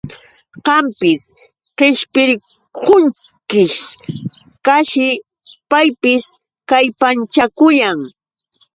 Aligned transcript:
Qampis 0.65 1.21
qishpirqunkish, 1.77 3.77
chashi 4.65 5.07
paypis 5.69 6.23
kallpanchakuyan. 6.69 7.99